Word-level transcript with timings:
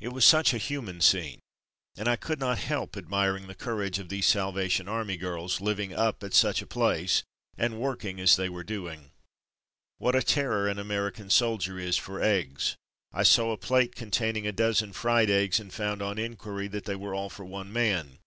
It 0.00 0.14
was 0.14 0.24
such 0.24 0.54
a 0.54 0.56
human 0.56 1.02
scene, 1.02 1.40
and 1.98 2.08
I 2.08 2.16
could 2.16 2.40
not 2.40 2.56
help 2.58 2.96
admiring 2.96 3.48
the 3.48 3.54
courage 3.54 3.98
of 3.98 4.08
278 4.08 4.08
From 4.08 4.30
Mud 4.30 4.48
to 4.48 4.54
Mufti 4.54 4.62
these 4.62 4.78
Salvation 4.78 4.88
Army 4.88 5.16
girls, 5.18 5.60
living 5.60 5.92
up 5.92 6.22
at 6.24 6.32
such 6.32 6.62
a 6.62 6.66
place, 6.66 7.22
and 7.58 7.78
working 7.78 8.18
as 8.18 8.36
they 8.36 8.48
were 8.48 8.64
doing. 8.64 9.10
What 9.98 10.16
a 10.16 10.22
terror 10.22 10.68
an 10.68 10.78
American 10.78 11.28
soldier 11.28 11.78
is 11.78 11.98
for 11.98 12.22
eggs! 12.22 12.76
I 13.12 13.24
saw 13.24 13.52
a 13.52 13.58
plate 13.58 13.94
containing 13.94 14.46
a 14.46 14.52
dozen 14.52 14.94
fried 14.94 15.28
eggs, 15.28 15.60
and 15.60 15.70
found 15.70 16.00
on 16.00 16.18
inquiry 16.18 16.68
that 16.68 16.84
they 16.86 16.96
were 16.96 17.14
all 17.14 17.28
for 17.28 17.44
one 17.44 17.70
man. 17.70 18.20